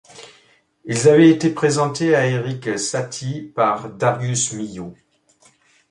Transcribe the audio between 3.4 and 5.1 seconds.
par Darius Milhaud.